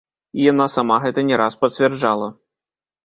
[0.37, 2.27] І яна сама гэта не раз пацвярджала.